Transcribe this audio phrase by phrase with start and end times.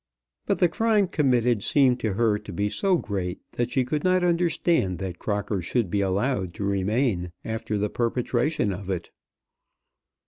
[0.47, 4.23] But the crime committed seemed to her to be so great that she could not
[4.23, 9.11] understand that Crocker should be allowed to remain after the perpetration of it.